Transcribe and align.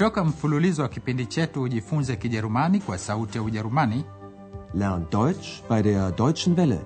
Kutoka 0.00 0.24
mfululizo 0.24 0.82
wa 0.82 0.88
kipindi 0.88 1.26
chetu 1.26 1.62
Ujifunze 1.62 2.16
Kijerumani 2.16 2.80
kwa 2.80 2.98
Sauti 2.98 3.38
ya 3.38 3.42
Ujerumani, 3.44 4.04
Lern 4.74 5.06
Deutsch 5.10 5.46
bei 5.70 5.82
der 5.82 6.12
Deutschen 6.16 6.56
Welle. 6.58 6.80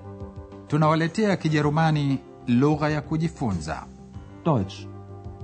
tunawaletea 0.67 1.37
Kijerumani 1.37 2.19
lugha 2.47 2.89
ya 2.89 3.01
kujifunza. 3.01 3.87
Deutsch. 4.45 4.87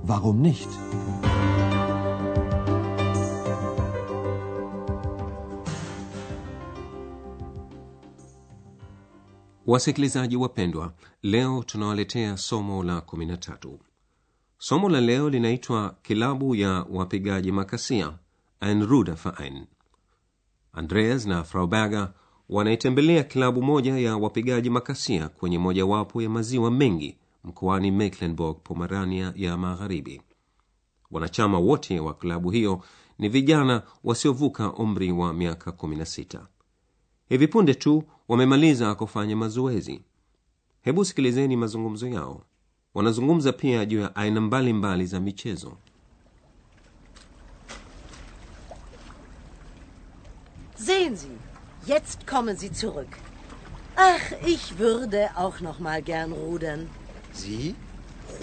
Warum 0.08 0.40
nicht? 0.40 0.68
Wasikilizaji 9.66 10.36
wapendwa, 10.36 10.92
leo 11.22 11.62
tunawaletea 11.66 12.36
somo 12.36 12.82
la 12.84 12.98
13. 13.00 13.91
Somo 14.64 14.88
la 14.88 15.00
leo 15.00 15.30
linaitwa 15.30 15.96
kilabu 16.02 16.54
ya 16.54 16.86
wapigaji 16.90 17.52
makasia, 17.52 18.18
ein 18.60 18.86
Ruderverein. 18.86 19.66
Andreas 20.72 21.26
na 21.26 21.44
Frau 21.44 21.66
Berger 21.66 22.12
wanaitembelea 22.48 23.22
kilabu 23.24 23.62
moja 23.62 23.98
ya 23.98 24.16
wapigaji 24.16 24.70
makasia 24.70 25.28
kwenye 25.28 25.58
mojawapo 25.58 26.22
ya 26.22 26.28
maziwa 26.30 26.70
mengi 26.70 27.18
mkoani 27.44 27.90
Mecklenburg, 27.90 28.56
Pomerania 28.64 29.32
ya 29.36 29.56
Magharibi. 29.56 30.22
Wanachama 31.10 31.58
wote 31.58 32.00
wa 32.00 32.14
klabu 32.14 32.50
hiyo 32.50 32.82
ni 33.18 33.28
vijana 33.28 33.82
wasiovuka 34.04 34.72
umri 34.72 35.12
wa 35.12 35.32
miaka 35.34 35.70
16. 35.70 36.40
Hivi 37.28 37.48
punde 37.48 37.74
tu 37.74 38.04
wamemaliza 38.28 38.94
kufanya 38.94 39.36
mazoezi. 39.36 40.02
Hebu 40.82 41.04
sikilizeni 41.04 41.56
mazungumzo 41.56 42.08
yao. 42.08 42.44
Wanazungumza 42.94 43.52
pia 43.52 43.84
juu 43.84 44.00
ya 44.00 44.16
aina 44.16 44.40
mbalimbali 44.40 45.06
za 45.06 45.20
michezo. 45.20 45.76
Sehen 50.76 51.16
Sie, 51.16 51.38
jetzt 51.86 52.26
kommen 52.26 52.56
Sie 52.56 52.72
zurück. 52.72 53.16
Ach, 53.96 54.32
ich 54.46 54.78
würde 54.78 55.30
auch 55.36 55.60
noch 55.60 55.78
mal 55.78 56.02
gern 56.02 56.32
rudern. 56.32 56.88
Sie? 57.32 57.74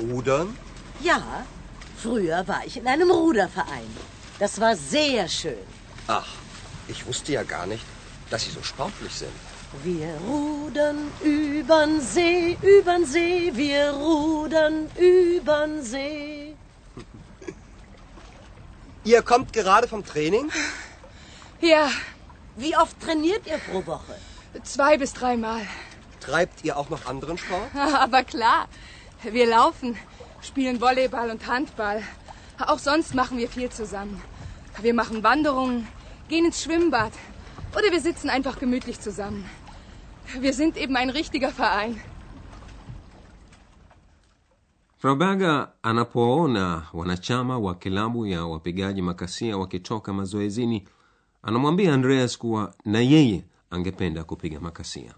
Rudern? 0.01 0.55
Ja, 1.03 1.45
früher 1.97 2.47
war 2.47 2.65
ich 2.65 2.77
in 2.77 2.87
einem 2.87 3.11
Ruderverein. 3.11 3.89
Das 4.39 4.59
war 4.61 4.75
sehr 4.75 5.27
schön. 5.27 5.65
Ach, 6.07 6.27
ich 6.87 7.05
wusste 7.05 7.33
ja 7.33 7.43
gar 7.43 7.67
nicht, 7.67 7.83
dass 8.29 8.45
Sie 8.45 8.51
so 8.51 8.63
sportlich 8.63 9.13
sind. 9.13 9.48
Wir 9.83 10.13
rudern 10.27 11.11
übern 11.23 12.01
See, 12.01 12.57
übern 12.61 13.05
See, 13.05 13.51
wir 13.53 13.91
rudern 13.91 14.89
übern 14.97 15.81
See. 15.83 16.55
Ihr 19.03 19.21
kommt 19.21 19.53
gerade 19.53 19.87
vom 19.87 20.03
Training? 20.05 20.51
Ja, 21.61 21.89
Wie 22.55 22.75
oft 22.75 22.99
trainiert 22.99 23.45
ihr 23.47 23.57
pro 23.57 23.85
Woche? 23.85 24.15
zwei 24.63 24.97
bis 24.97 25.13
dreimal. 25.13 25.61
Treibt 26.19 26.63
ihr 26.65 26.75
auch 26.75 26.89
noch 26.89 27.05
anderen 27.05 27.37
Sport? 27.37 27.69
Aber 27.93 28.23
klar, 28.23 28.67
wir 29.23 29.45
laufen, 29.47 29.95
spielen 30.41 30.81
Volleyball 30.81 31.29
und 31.29 31.45
Handball. 31.47 32.01
Auch 32.57 32.79
sonst 32.79 33.13
machen 33.13 33.37
wir 33.37 33.47
viel 33.49 33.69
zusammen. 33.69 34.21
Wir 34.81 34.93
machen 34.93 35.23
Wanderungen, 35.23 35.87
gehen 36.27 36.45
ins 36.45 36.63
Schwimmbad 36.63 37.13
oder 37.75 37.91
wir 37.91 38.01
sitzen 38.01 38.29
einfach 38.29 38.59
gemütlich 38.59 38.99
zusammen. 38.99 39.49
Wir 40.37 40.53
sind 40.53 40.77
eben 40.77 40.95
ein 40.95 41.09
richtiger 41.09 41.49
Verein. 41.51 41.99
Frau 44.97 45.15
Berger 45.15 45.73
anapoona 45.81 46.87
wanachama 46.93 47.57
wa 47.59 47.75
kilabu 47.75 48.25
ya 48.27 48.45
wapigaji 48.45 49.01
makasia 49.01 49.57
wakitoka 49.57 50.13
mazoezini, 50.13 50.87
anamwambia 51.41 51.93
Andreas 51.93 52.37
kuwa 52.37 52.75
na 52.85 52.99
yeye 52.99 53.43
angependa 53.69 54.23
kupiga 54.23 54.59
makasia. 54.59 55.15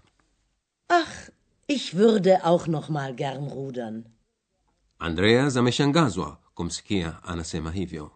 Ach, 0.88 1.30
ich 1.68 1.94
würde 1.94 2.44
auch 2.44 2.66
noch 2.68 2.88
mal 2.90 3.14
gern 3.14 3.48
rudern. 3.48 4.04
Andreas 4.98 5.56
ameshangazwa 5.56 6.38
kumsikia 6.54 7.22
anasema 7.22 7.70
hivyo. 7.70 8.10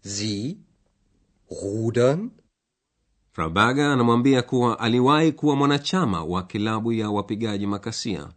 Sie? 0.00 0.58
Rudern? 1.50 2.30
Frau 3.38 3.50
Berger 3.50 3.86
anamwambia 3.86 4.42
kuwa 4.42 4.78
aliwahi 4.80 5.32
kuwa 5.32 5.56
mwanachama 5.56 6.24
wa 6.24 6.42
kilabu 6.42 6.92
ya 6.92 7.10
wapigaji 7.10 7.66
makasia, 7.66 8.28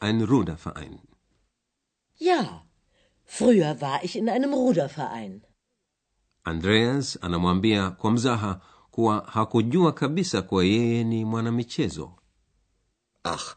ein 0.00 0.26
Ruderverein. 0.26 0.98
Ja, 2.18 2.62
früher 3.24 3.76
war 3.80 4.04
ich 4.04 4.16
in 4.16 4.28
einem 4.28 4.54
Ruderverein. 4.54 5.40
Andreas 6.44 7.18
anamwambia 7.22 7.90
kwa 7.90 8.10
mzaha 8.10 8.60
kuwa 8.90 9.26
hakujua 9.32 9.92
kabisa 9.92 10.42
kuwa 10.42 10.64
yeye 10.64 11.04
ni 11.04 11.24
mwanamichezo. 11.24 12.12
Ach, 13.24 13.56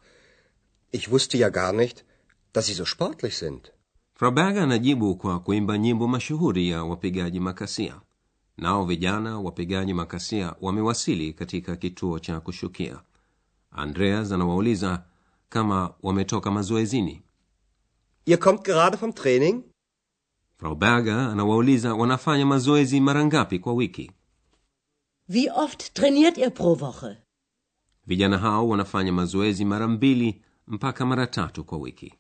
ich 0.92 1.12
wusste 1.12 1.38
ja 1.38 1.50
gar 1.50 1.74
nicht, 1.74 2.06
dass 2.54 2.66
Sie 2.66 2.74
so 2.76 2.86
sportlich 2.86 3.34
sind. 3.38 3.72
Frau 4.16 4.32
Berger 4.32 4.64
anajibu 4.64 5.16
kwa 5.16 5.40
kuimba 5.40 5.78
nyimbo 5.78 6.08
mashuhuri 6.08 6.70
ya 6.70 6.84
wapigaji 6.84 7.40
makasia. 7.40 8.02
Nao 8.58 8.86
vijana 8.86 9.40
wapigaji 9.40 9.94
makasia 9.94 10.56
wamewasili 10.62 11.34
katika 11.34 11.76
kituo 11.76 12.20
cha 12.20 12.40
kushukia. 12.40 13.02
Andreas 13.72 14.32
anawauliza 14.32 15.04
kama 15.50 15.94
wametoka 16.04 16.52
mazoezini. 16.52 17.22
Ihr 18.26 18.40
kommt 18.40 18.62
gerade 18.66 18.98
vom 18.98 19.14
Training? 19.14 19.64
Frau 20.58 20.76
Berger 20.76 21.16
anawauliza 21.20 21.94
wanafanya 21.96 22.46
mazoezi 22.46 23.02
mara 23.02 23.26
ngapi 23.26 23.60
kwa 23.60 23.74
wiki. 23.74 24.12
Wie 25.30 25.50
oft 25.56 25.94
trainiert 25.94 26.38
ihr 26.38 26.54
pro 26.54 26.74
Woche? 26.76 27.18
Vijana 28.06 28.38
hao 28.38 28.70
wanafanya 28.70 29.12
mazoezi 29.14 29.66
mara 29.66 29.88
mbili 29.88 30.42
mpaka 30.68 31.06
mara 31.06 31.28
tatu 31.28 31.64
kwa 31.64 31.78
wiki. 31.78 32.14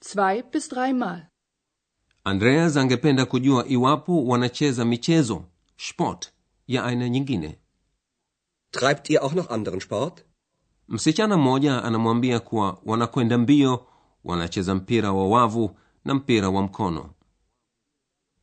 Zwei 0.00 0.42
bis 0.42 0.68
dreimal. 0.70 1.26
Andreas 2.24 2.76
angependa 2.76 3.26
kujua 3.26 3.66
iwapo 3.68 4.24
wanacheza 4.26 4.84
michezo 4.84 5.44
sport 5.76 6.32
ya 6.66 6.84
aina 6.84 7.08
nyingine. 7.08 7.58
Treibt 8.70 9.10
ihr 9.10 9.20
auch 9.24 9.34
noch 9.34 9.50
anderen 9.50 9.80
Sport? 9.80 10.24
Msichana 10.88 11.36
mmoja 11.36 11.84
anamwambia 11.84 12.40
kuwa 12.40 12.80
wanakwenda 12.84 13.38
mbio, 13.38 13.86
wanacheza 14.24 14.74
mpira 14.74 15.12
wa 15.12 15.28
wavu 15.28 15.76
na 16.04 16.14
mpira 16.14 16.48
wa 16.50 16.62
mkono. 16.62 17.10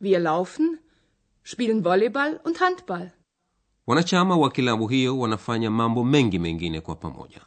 Wir 0.01 0.19
laufen, 0.19 0.79
spielen 1.43 1.81
Volleyball 1.83 2.39
und 2.45 2.57
Handball. 2.57 3.09
Wanachama 3.87 4.37
wa 4.37 4.49
kilabu 4.51 4.87
hiyo 4.87 5.19
wanafanya 5.19 5.71
mambo 5.71 6.03
mengi 6.03 6.39
mengine 6.39 6.81
kwa 6.81 6.95
pamoja. 6.95 7.41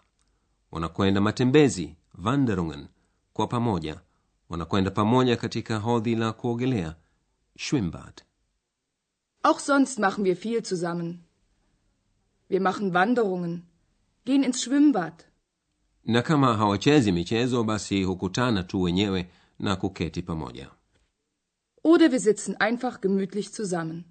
Wanakwenda 0.71 1.21
matembezi, 1.21 1.97
vanderungen 2.15 2.87
kwa 3.33 3.47
pamoja. 3.47 4.01
Wanakwenda 4.53 4.91
pamoja 4.91 5.37
katika 5.37 5.79
hodhi 5.79 6.15
la 6.15 6.33
kuogelea, 6.33 6.97
Schwimmbad. 7.57 8.23
Auch 9.43 9.59
sonst 9.61 9.99
machen 9.99 10.25
wir 10.25 10.37
viel 10.37 10.63
zusammen. 10.63 11.19
Wir 12.49 12.61
machen 12.61 12.93
Wanderungen, 12.95 13.63
gehen 14.25 14.45
ins 14.45 14.63
Schwimmbad. 14.63 15.25
Na 16.05 16.23
kama 16.23 16.57
hawachezi 16.57 17.13
michezo, 17.13 17.65
basi 17.65 18.03
hukutana 18.05 18.63
tu 18.63 18.83
wenyewe 18.83 19.31
na 19.59 19.77
kuketi 19.77 20.23
pamoja. 20.23 20.71
Oder 21.85 22.11
wir 22.13 22.21
sitzen 22.21 22.57
einfach 22.61 23.01
gemütlich 23.01 23.53
zusammen. 23.53 24.05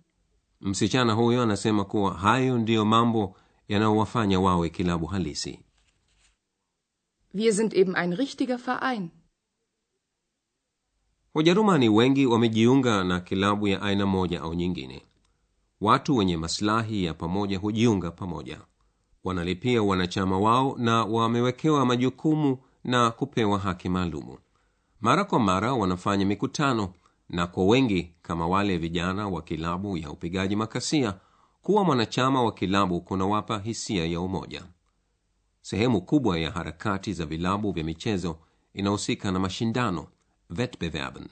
Msichana 0.61 1.13
huyo 1.13 1.41
anasema 1.41 1.85
kuwa 1.85 2.13
hayo 2.13 2.57
ndiyo 2.57 2.85
mambo 2.85 3.35
yanayowafanya 3.67 4.39
wawe 4.39 4.69
kilabu 4.69 5.05
halisi. 5.05 5.59
Wir 7.33 7.53
sind 7.53 7.73
eben 7.73 7.95
ein 7.95 8.13
richtiger 8.13 8.57
Verein. 8.57 9.09
Wajerumani 11.33 11.89
wengi 11.89 12.25
wamejiunga 12.25 13.03
na 13.03 13.19
kilabu 13.19 13.67
ya 13.67 13.81
aina 13.81 14.05
moja 14.05 14.41
au 14.41 14.53
nyingine. 14.53 15.05
Watu 15.81 16.17
wenye 16.17 16.37
maslahi 16.37 17.03
ya 17.03 17.13
pamoja 17.13 17.57
hujiunga 17.59 18.11
pamoja, 18.11 18.61
wanalipia 19.23 19.83
wanachama 19.83 20.39
wao 20.39 20.75
na 20.77 21.05
wamewekewa 21.05 21.85
majukumu 21.85 22.57
na 22.83 23.11
kupewa 23.11 23.59
haki 23.59 23.89
maalumu. 23.89 24.37
Mara 25.01 25.23
kwa 25.23 25.39
mara 25.39 25.73
wanafanya 25.73 26.25
mikutano, 26.25 26.93
na 27.29 27.47
kwa 27.47 27.65
wengi 27.65 28.13
kama 28.21 28.47
wale 28.47 28.77
vijana 28.77 29.27
wa 29.27 29.41
kilabu 29.41 29.97
ya 29.97 30.11
upigaji 30.11 30.55
makasia, 30.55 31.13
kuwa 31.61 31.83
mwanachama 31.83 32.43
wa 32.43 32.51
kilabu 32.51 33.01
kunawapa 33.01 33.59
hisia 33.59 34.05
ya 34.05 34.21
umoja. 34.21 34.63
Sehemu 35.61 36.01
kubwa 36.01 36.39
ya 36.39 36.51
harakati 36.51 37.13
za 37.13 37.25
vilabu 37.25 37.71
vya 37.71 37.83
michezo 37.83 38.37
inahusika 38.73 39.31
na 39.31 39.39
mashindano 39.39 40.07
Wettbewerben. 40.51 41.29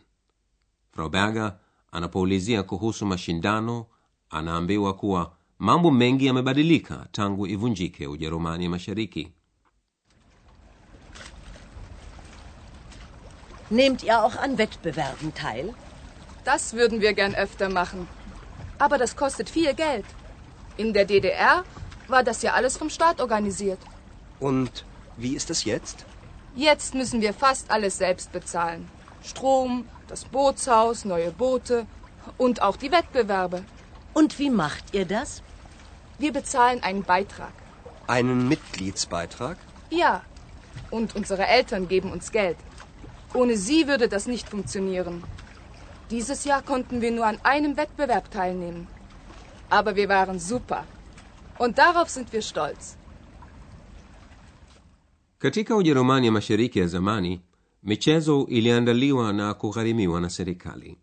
Frau 0.92 1.10
Berger 1.10 1.60
anapoulizia 1.92 2.64
kuhusu 2.64 3.06
mashindano, 3.06 3.86
anaambiwa 4.30 4.94
kuwa 4.94 5.36
mambo 5.60 5.92
mengi 5.92 6.26
yamebadilika 6.26 7.08
tangu 7.12 7.48
ivunjike 7.48 8.08
Ujerumani 8.08 8.70
Mashariki. 8.70 9.34
Nehmt 13.70 14.04
ihr 14.04 14.24
auch 14.24 14.36
an 14.36 14.58
Wettbewerben 14.58 15.34
teil? 15.34 15.74
Das 16.44 16.74
würden 16.74 17.02
wir 17.02 17.14
gern 17.14 17.36
öfter 17.36 17.70
machen. 17.70 18.08
Aber 18.80 18.98
das 18.98 19.16
kostet 19.16 19.50
viel 19.50 19.74
Geld. 19.74 20.06
In 20.78 20.94
der 20.94 21.06
DDR 21.06 21.64
war 22.08 22.24
das 22.24 22.42
ja 22.42 22.54
alles 22.54 22.78
vom 22.78 22.90
Staat 22.90 23.22
organisiert. 23.22 23.80
Und 24.40 24.86
wie 25.18 25.36
ist 25.36 25.50
es 25.50 25.66
jetzt? 25.66 26.06
Jetzt 26.56 26.96
müssen 26.96 27.22
wir 27.22 27.34
fast 27.34 27.70
alles 27.70 27.98
selbst 27.98 28.32
bezahlen. 28.32 28.88
Strom, 29.24 29.86
das 30.08 30.26
Bootshaus, 30.26 31.06
neue 31.06 31.32
Boote 31.32 31.86
und 32.38 32.62
auch 32.62 32.78
die 32.78 32.92
Wettbewerbe. 32.92 33.64
Und 34.14 34.40
wie 34.40 34.50
macht 34.50 34.94
ihr 34.94 35.06
das? 35.06 35.44
Wir 36.18 36.34
bezahlen 36.34 36.84
einen 36.84 37.04
Beitrag. 37.04 37.54
Einen 38.08 38.48
Mitgliedsbeitrag? 38.48 39.58
Ja. 39.90 40.24
Und 40.92 41.16
unsere 41.16 41.46
Eltern 41.46 41.88
geben 41.88 42.12
uns 42.12 42.32
Geld. 42.32 42.58
Ohne 43.34 43.58
sie 43.58 43.88
würde 43.88 44.08
das 44.10 44.26
nicht 44.28 44.50
funktionieren. 44.50 45.24
Dieses 46.10 46.44
Jahr 46.46 46.64
konnten 46.64 47.02
wir 47.02 47.12
nur 47.12 47.26
an 47.28 47.38
einem 47.44 47.78
Wettbewerb 47.78 48.32
teilnehmen. 48.32 48.88
Aber 49.70 49.96
wir 49.96 50.10
waren 50.10 50.40
super. 50.40 50.84
Und 51.60 51.78
darauf 51.78 52.10
sind 52.10 52.34
wir 52.34 52.42
stolz. 52.42 52.98
katika 55.40 55.76
ujerumani 55.76 56.26
ya 56.26 56.32
mashariki 56.32 56.80
ya 56.80 56.88
zamani 56.88 57.42
michezo 57.84 58.46
iliandaliwa 58.50 59.34
na 59.34 59.54
kugharimiwa 59.54 60.22
na 60.22 60.30
serikali. 60.30 60.98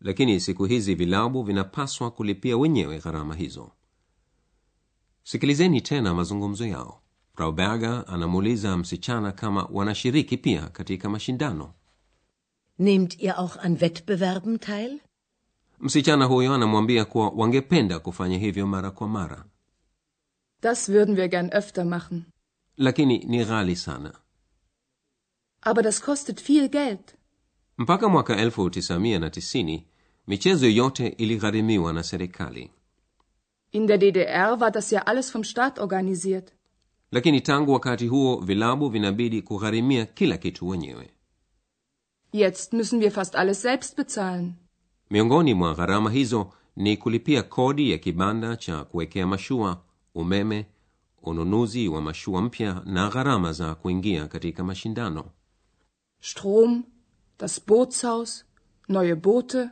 Lakini 0.00 0.40
siku 0.40 0.64
hizi 0.64 0.94
vilabu 0.94 1.42
vinapaswa 1.42 2.10
kulipia 2.10 2.56
wenyewe 2.56 2.98
gharama 2.98 3.34
hizo. 3.34 3.70
Sikilizeni 5.22 5.80
tena 5.80 6.14
mazungumzo 6.14 6.66
yao. 6.66 7.00
Rauberger 7.36 8.04
anamuuliza 8.08 8.76
msichana 8.76 9.32
kama 9.32 9.68
wanashiriki 9.72 10.36
pia 10.36 10.66
katika 10.68 11.08
mashindano. 11.08 11.74
Nehmt 12.78 13.20
ihr 13.22 13.34
auch 13.38 13.56
an 13.64 13.78
Wettbewerben 13.80 14.58
teil? 14.58 15.00
msichana 15.80 16.24
huyo 16.24 16.54
anamwambia 16.54 17.04
kuwa 17.04 17.28
wangependa 17.28 17.98
kufanya 17.98 18.38
hivyo 18.38 18.66
mara 18.66 18.90
kwa 18.90 19.08
mara. 19.08 19.44
Das 20.62 20.88
würden 20.88 21.14
wir 21.16 21.28
gern 21.28 21.48
öfter 21.48 21.84
machen. 21.84 22.22
lakini 22.76 23.18
ni 23.18 23.44
ghali 23.44 23.76
sana 23.76 24.12
Aber 25.62 25.82
das 25.82 26.00
kostet 26.02 26.40
viel 26.40 26.68
Geld. 26.68 27.14
mpaka 27.78 28.08
mwaka 28.08 28.34
1990 28.44 29.82
michezo 30.26 30.68
yote 30.68 31.06
iligharimiwa 31.08 31.92
na 31.92 32.02
serikali 32.02 32.70
In 33.72 33.86
der 33.86 33.98
DDR 33.98 34.56
war 34.60 34.70
das 34.72 34.92
ja 34.92 35.06
alles 35.06 35.32
vom 35.32 35.44
Staat 35.44 35.78
organisiert. 35.78 36.52
lakini 37.12 37.40
tangu 37.40 37.72
wakati 37.72 38.06
huo 38.06 38.40
vilabu 38.40 38.88
vinabidi 38.88 39.42
kugharimia 39.42 40.06
kila 40.06 40.36
kitu 40.38 40.68
wenyewe 40.68 41.10
Jetzt 42.32 42.72
müssen 42.72 43.00
wir 43.00 43.10
fast 43.10 43.34
alles 43.34 43.62
selbst 43.62 43.96
bezahlen. 43.96 44.52
miongoni 45.10 45.54
mwa 45.54 45.74
gharama 45.74 46.10
hizo 46.10 46.52
ni 46.76 46.96
kulipia 46.96 47.42
kodi 47.42 47.90
ya 47.90 47.98
kibanda 47.98 48.56
cha 48.56 48.84
kuwekea 48.84 49.26
mashua 49.26 49.82
umeme 50.14 50.66
ununuzi 51.22 51.88
wa 51.88 52.00
mashua 52.02 52.42
mpya 52.42 52.82
na 52.84 53.08
gharama 53.08 53.52
za 53.52 53.74
kuingia 53.74 54.28
katika 54.28 54.64
mashindano 54.64 55.24
Strom, 56.20 56.84
das 57.38 57.60
Bootshaus, 57.60 58.44
neue 58.88 59.16
Boote 59.16 59.70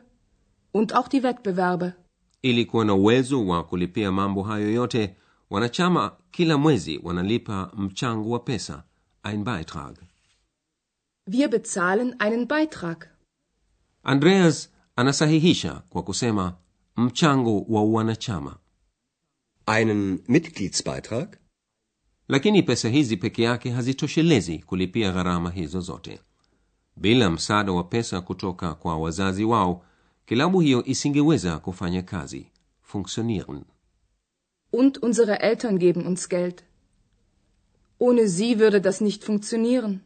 und 0.71 0.93
auch 0.93 1.07
die 1.07 1.23
Wettbewerbe. 1.23 1.93
ili 2.41 2.65
kuwa 2.65 2.85
na 2.85 2.93
uwezo 2.93 3.47
wa 3.47 3.63
kulipia 3.63 4.11
mambo 4.11 4.43
hayo 4.43 4.71
yote 4.73 5.15
wanachama 5.49 6.17
kila 6.31 6.57
mwezi 6.57 6.99
wanalipa 7.03 7.71
mchango 7.77 8.29
wa 8.29 8.39
pesa 8.39 8.83
ein 9.23 9.43
beitrag 9.43 9.97
Wir 11.27 11.47
bezahlen 11.49 12.15
einen 12.19 12.45
Beitrag. 12.47 13.05
andreas 14.03 14.69
anasahihisha 14.95 15.73
kwa 15.89 16.03
kusema 16.03 16.57
mchango 16.95 17.61
wa 17.69 17.83
wanachama 17.83 18.57
Einen 19.65 20.19
Mitgliedsbeitrag? 20.27 21.35
lakini 22.27 22.63
pesa 22.63 22.89
hizi 22.89 23.17
peke 23.17 23.43
yake 23.43 23.71
hazitoshelezi 23.71 24.59
kulipia 24.59 25.11
gharama 25.11 25.51
hizo 25.51 25.81
zote 25.81 26.19
bila 26.99 27.29
msaada 27.29 27.71
wa 27.71 27.83
pesa 27.83 28.21
kutoka 28.21 28.73
kwa 28.73 28.97
wazazi 28.97 29.43
wao 29.45 29.85
kilabu 30.25 30.59
hiyo 30.59 30.83
isingeweza 30.85 31.59
kufanya 31.59 32.01
kazi 32.01 32.45
funktionieren 32.81 33.61
Und 34.73 34.97
unsere 35.03 35.35
Eltern 35.35 35.77
geben 35.77 36.07
uns 36.07 36.29
Geld. 36.29 36.63
Ohne 37.99 38.27
sie 38.27 38.55
würde 38.55 38.79
das 38.79 39.01
nicht 39.01 39.23
funktionieren. 39.23 39.99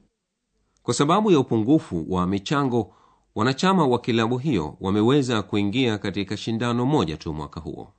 kwa 0.84 0.94
sababu 0.94 1.32
ya 1.32 1.40
upungufu 1.40 2.06
wa 2.10 2.28
michango 2.28 2.94
wanachama 3.36 3.88
wa 3.88 4.00
kilabu 4.00 4.38
hiyo 4.38 4.78
wameweza 4.82 5.42
kuingia 5.42 5.98
katika 5.98 6.38
shindano 6.38 6.86
moja 6.86 7.18
tu 7.18 7.34
mwaka 7.34 7.60
huo 7.60 7.94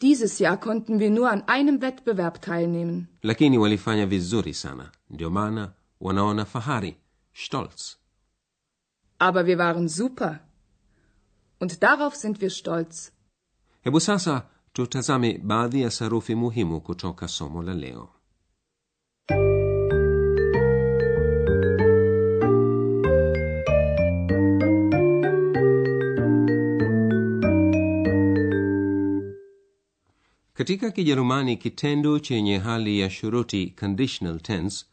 Dieses 0.00 0.40
Jahr 0.40 0.60
konnten 0.60 0.98
wir 0.98 1.10
nur 1.10 1.28
an 1.28 1.42
einem 1.46 1.78
Wettbewerb 1.82 2.40
teilnehmen. 2.40 3.04
lakini 3.22 3.58
walifanya 3.58 4.06
vizuri 4.06 4.54
sana 4.54 4.90
ndio 5.10 5.30
maana 5.30 5.72
wanaona 6.00 6.44
fahari 6.44 6.96
stolz 7.34 7.98
Aber 9.18 9.46
wir 9.46 9.58
waren 9.58 9.88
super. 9.88 10.40
Und 11.60 11.82
darauf 11.82 12.14
sind 12.16 12.40
wir 12.40 12.50
stolz. 12.50 13.12
hebu 13.84 14.00
sasa 14.00 14.34
tutazame 14.72 15.38
baadhi 15.38 15.80
ya 15.82 15.90
sarufi 15.90 16.34
muhimu 16.34 16.80
kutoka 16.80 17.28
somo 17.28 17.62
la 17.62 17.74
leo 17.74 18.08
katika 30.52 30.90
kijerumani 30.90 31.56
kitendo 31.56 32.18
chenye 32.18 32.58
hali 32.58 33.00
ya 33.00 33.10
shuruti 33.10 33.66
conditional 33.80 34.40
tense 34.40 34.86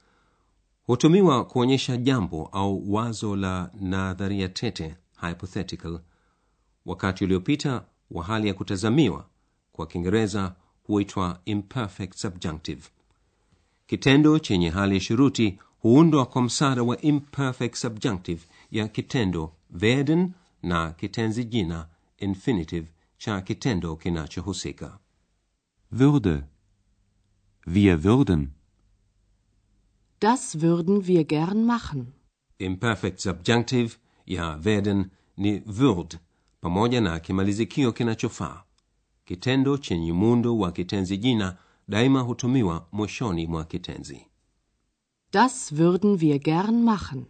hutumiwa 0.91 1.45
kuonyesha 1.45 1.97
jambo 1.97 2.49
au 2.51 2.93
wazo 2.93 3.35
la 3.35 3.71
nadharia 3.81 4.49
tete 4.49 4.95
hypothetical 5.21 5.99
wakati 6.85 7.23
uliopita 7.23 7.85
wa 8.11 8.23
hali 8.23 8.47
ya 8.47 8.53
kutazamiwa 8.53 9.25
kwa 9.71 9.87
kiingereza 9.87 10.55
huitwa 10.83 11.39
imperfect 11.45 12.15
subjunctive 12.15 12.81
kitendo 13.87 14.39
chenye 14.39 14.69
hali 14.69 14.93
ya 14.95 15.01
shuruti 15.01 15.59
huundwa 15.79 16.25
kwa 16.25 16.41
msaada 16.41 16.83
wa 16.83 17.01
imperfect 17.01 17.75
subjunctive 17.75 18.41
ya 18.71 18.87
kitendo 18.87 19.53
werden 19.81 20.31
na 20.63 20.91
kitenzi 20.91 21.45
jina 21.45 21.87
infinitive 22.17 22.87
cha 23.17 23.41
kitendo 23.41 23.95
kinachohusika 23.95 24.97
Würde. 25.91 26.43
Wir 27.67 27.97
würden. 27.97 28.47
Das 30.21 30.61
würden 30.61 31.07
wir 31.07 31.23
gern 31.23 31.65
machen. 31.65 32.13
imperfect 32.59 33.19
subjunctive 33.19 33.97
ya 34.25 34.63
werden 34.65 35.11
ni 35.37 35.61
würd 35.65 36.19
pamoja 36.61 37.01
na 37.01 37.19
kimalizikio 37.19 37.91
kinachofaa 37.91 38.63
kitendo 39.25 39.77
chenye 39.77 40.13
muundo 40.13 40.57
wa 40.57 40.71
kitenzi 40.71 41.17
jina 41.17 41.57
daima 41.87 42.21
hutumiwa 42.21 42.87
mwishoni 42.91 43.47
mwa 43.47 43.65
kitenzi 43.65 44.25
Das 45.31 45.71
würden 45.71 46.19
wir 46.21 46.39
gern 46.39 46.83
machen. 46.83 47.25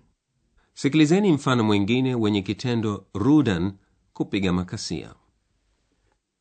sikilizeni 0.73 1.31
mfano 1.31 1.63
mwingine 1.63 2.15
wenye 2.15 2.41
kitendo 2.41 3.05
rudern 3.15 3.73
kupiga 4.13 4.53
makasia 4.53 5.15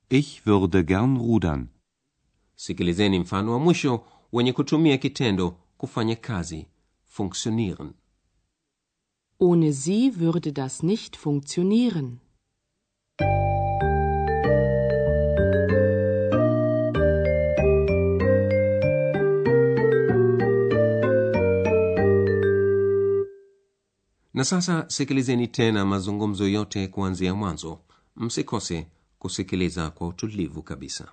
Ich 0.08 0.46
würde 0.46 0.82
gern 0.84 1.16
rudern. 1.18 1.68
sikilizeni 2.56 3.18
mfano 3.18 3.52
wa 3.52 3.58
mwisho 3.58 4.04
wenye 4.32 4.52
kutumia 4.52 4.98
kitendo 4.98 5.56
kufanya 5.80 6.16
kazi 6.16 6.66
funktionieren. 7.06 7.94
Ohne 9.38 9.72
sie 9.72 10.20
würde 10.20 10.52
das 10.52 10.82
nicht 10.82 11.16
funktionieren. 11.16 12.20
na 24.34 24.44
sasa 24.44 24.84
sikilizeni 24.88 25.48
tena 25.48 25.84
mazungumzo 25.84 26.48
yote 26.48 26.88
kuanzia 26.88 27.34
mwanzo. 27.34 27.78
Msikose 28.16 28.86
kusikiliza 29.18 29.90
kwa 29.90 30.08
utulivu 30.08 30.62
kabisa 30.62 31.12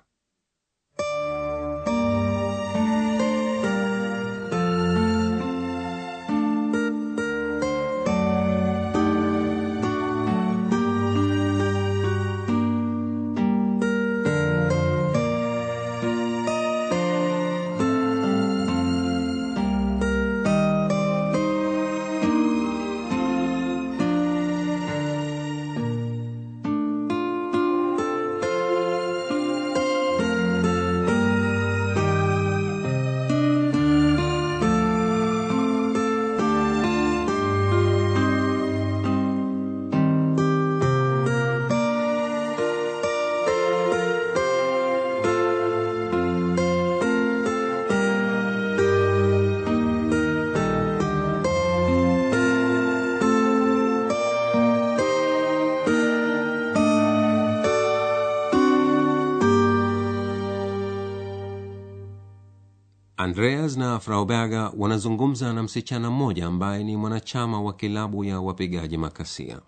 andreas 63.28 63.76
na 63.76 63.98
frau 64.00 64.24
berger 64.24 64.72
wanazungumza 64.76 65.52
na 65.52 65.62
msichana 65.62 66.10
mmoja 66.10 66.46
ambaye 66.46 66.84
ni 66.84 66.96
mwanachama 66.96 67.60
wa 67.62 67.72
kilabu 67.72 68.24
ya 68.24 68.40
wapigaji 68.40 68.96
makasia 68.96 69.60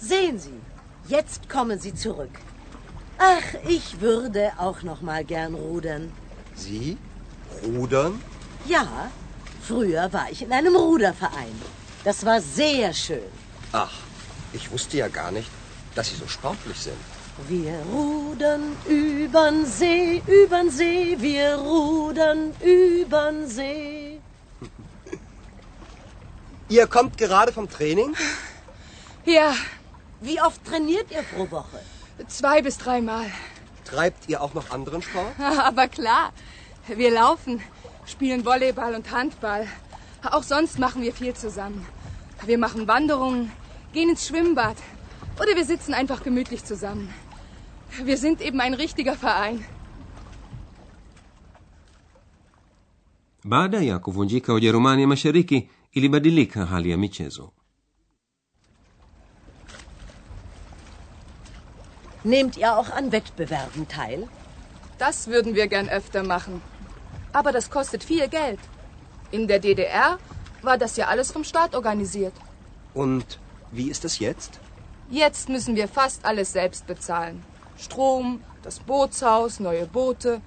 Sehen 0.00 0.38
Sie, 0.38 0.60
jetzt 1.08 1.48
kommen 1.52 1.78
Sie 1.78 1.94
zurück. 1.94 2.30
Ach, 3.18 3.54
ich 3.68 4.00
würde 4.00 4.52
auch 4.58 4.82
noch 4.82 5.02
mal 5.02 5.24
gern 5.24 5.54
rudern. 5.54 6.12
Sie? 6.54 6.96
Rudern? 7.64 8.20
Ja, 8.66 9.10
früher 9.60 10.12
war 10.12 10.30
ich 10.30 10.42
in 10.42 10.52
einem 10.52 10.76
Ruderverein. 10.76 11.54
Das 12.04 12.24
war 12.24 12.40
sehr 12.40 12.94
schön. 12.94 13.30
Ach, 13.72 13.92
ich 14.52 14.70
wusste 14.70 14.96
ja 14.98 15.08
gar 15.08 15.32
nicht, 15.32 15.50
dass 15.94 16.08
Sie 16.10 16.16
so 16.16 16.28
sportlich 16.28 16.78
sind. 16.78 17.17
Wir 17.46 17.80
rudern 17.92 18.76
übern 18.86 19.64
See, 19.64 20.22
übern 20.26 20.70
See, 20.70 21.16
wir 21.18 21.54
rudern 21.56 22.52
übern 22.62 23.46
See. 23.46 24.20
Ihr 26.68 26.86
kommt 26.86 27.16
gerade 27.16 27.52
vom 27.52 27.70
Training? 27.70 28.14
Ja, 29.24 29.54
Wie 30.20 30.40
oft 30.42 30.62
trainiert 30.64 31.10
ihr 31.10 31.22
pro 31.22 31.50
Woche? 31.50 31.80
zwei 32.26 32.60
bis 32.60 32.76
dreimal. 32.78 33.26
Treibt 33.84 34.28
ihr 34.28 34.42
auch 34.42 34.52
noch 34.52 34.70
anderen 34.70 35.00
Sport? 35.00 35.32
Aber 35.58 35.86
klar, 35.86 36.32
wir 36.88 37.12
laufen, 37.12 37.62
spielen 38.04 38.44
Volleyball 38.44 38.94
und 38.94 39.10
Handball. 39.12 39.66
Auch 40.24 40.42
sonst 40.42 40.80
machen 40.80 41.02
wir 41.02 41.14
viel 41.14 41.34
zusammen. 41.34 41.86
Wir 42.44 42.58
machen 42.58 42.88
Wanderungen, 42.88 43.52
gehen 43.92 44.10
ins 44.10 44.26
Schwimmbad 44.26 44.76
oder 45.40 45.54
wir 45.54 45.64
sitzen 45.64 45.94
einfach 45.94 46.24
gemütlich 46.24 46.64
zusammen. 46.64 47.14
Wir 48.04 48.16
sind 48.16 48.40
eben 48.40 48.60
ein 48.60 48.74
richtiger 48.74 49.14
Verein. 49.14 49.64
baada 53.44 53.80
ya 53.80 53.98
kuvunjika 53.98 54.54
ujerumani 54.54 55.02
ya 55.02 55.08
mashariki 55.08 55.70
ilibadilika 55.92 56.66
hali 56.66 56.90
ya 56.90 56.96
michezo 56.96 57.52
Nehmt 62.24 62.56
ihr 62.56 62.76
auch 62.76 62.90
an 62.90 63.12
Wettbewerben 63.12 63.86
teil? 63.88 64.28
Das 64.98 65.28
würden 65.28 65.54
wir 65.54 65.68
gern 65.68 65.88
öfter 65.88 66.22
machen. 66.24 66.60
Aber 67.32 67.52
das 67.52 67.70
kostet 67.70 68.02
viel 68.04 68.28
Geld. 68.28 68.58
In 69.30 69.46
der 69.46 69.60
DDR 69.60 70.18
war 70.62 70.76
das 70.78 70.96
ja 70.96 71.06
alles 71.06 71.30
vom 71.30 71.44
Staat 71.44 71.74
organisiert. 71.74 72.32
Und 72.92 73.38
wie 73.70 73.88
ist 73.88 74.04
es 74.04 74.18
jetzt? 74.18 74.58
Jetzt 75.10 75.48
müssen 75.48 75.76
wir 75.76 75.88
fast 75.88 76.24
alles 76.24 76.52
selbst 76.52 76.86
bezahlen. 76.86 77.42
Strom, 77.78 78.42
das 78.62 78.80
Bootshaus, 78.80 79.60
neue 79.60 79.86
Boote 79.86 80.40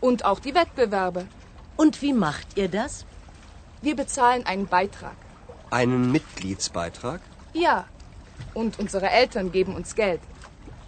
und 0.00 0.24
auch 0.24 0.40
die 0.40 0.54
Wettbewerbe. 0.54 1.26
Und 1.76 2.00
wie 2.02 2.12
macht 2.12 2.56
ihr 2.56 2.68
das? 2.68 3.04
Wir 3.82 3.96
bezahlen 3.96 4.46
einen 4.46 4.66
Beitrag. 4.66 5.16
Einen 5.70 6.12
Mitgliedsbeitrag? 6.12 7.20
Ja. 7.52 7.84
Und 8.54 8.78
unsere 8.78 9.10
Eltern 9.10 9.52
geben 9.52 9.74
uns 9.74 9.94
Geld. 9.94 10.20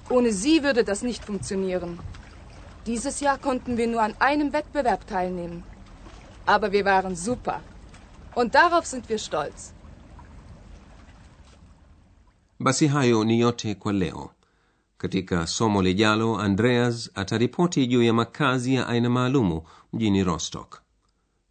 Ohne 0.08 0.32
sie 0.32 0.62
würde 0.62 0.84
das 0.84 1.02
nicht 1.02 1.24
funktionieren. 1.24 1.98
Dieses 2.86 3.20
Jahr 3.20 3.38
konnten 3.38 3.76
wir 3.76 3.86
nur 3.86 4.02
an 4.02 4.14
einem 4.18 4.52
Wettbewerb 4.52 5.06
teilnehmen. 5.06 5.64
Aber 6.46 6.72
wir 6.72 6.84
waren 6.84 7.16
super. 7.16 7.60
Und 8.34 8.54
darauf 8.54 8.86
sind 8.86 9.08
wir 9.08 9.18
stolz. 9.18 9.74
basi 12.60 12.88
hayo 12.88 13.24
ni 13.24 13.38
yote 13.40 13.74
kwa 13.74 13.92
leo 13.92 14.30
katika 14.98 15.46
somo 15.46 15.82
lijalo 15.82 16.38
andreas 16.38 17.10
ataripoti 17.14 17.86
juu 17.86 18.02
ya 18.02 18.12
makazi 18.12 18.74
ya 18.74 18.86
aina 18.88 19.10
maalumu 19.10 19.62
mjini 19.92 20.24
rostock. 20.24 20.80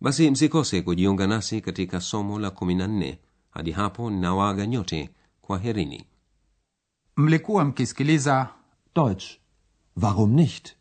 Basi 0.01 0.31
msikose 0.31 0.81
kujiunga 0.81 1.27
nasi 1.27 1.61
katika 1.61 2.01
somo 2.01 2.39
la 2.39 2.49
14 2.49 3.15
hadi 3.49 3.71
hapo 3.71 4.09
nawaga 4.09 4.65
nyote 4.67 5.09
kwa 5.41 5.59
herini 5.59 6.05
mlikuwa 7.17 7.65
mkisikiliza 7.65 8.49
Deutsch. 8.95 9.25
Warum 10.01 10.33
nicht? 10.33 10.73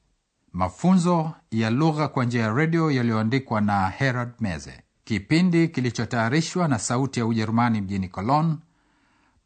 mafunzo 0.53 1.33
ya 1.51 1.71
lugha 1.71 2.09
kwa 2.09 2.25
njia 2.25 2.43
ya 2.43 2.55
redio 2.55 2.91
yaliyoandikwa 2.91 3.61
na 3.61 3.89
herald 3.89 4.31
meze. 4.41 4.83
Kipindi 5.05 5.69
kilichotayarishwa 5.69 6.69
na 6.69 6.79
sauti 6.79 7.21
ya 7.21 7.27
ujerumani 7.27 7.81
mjini 7.81 8.09
cologne 8.09 8.57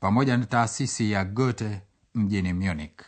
pamoja 0.00 0.36
na 0.36 0.46
taasisi 0.46 1.10
ya 1.12 1.24
goethe 1.24 1.82
mjini 2.14 2.52
munich 2.52 3.00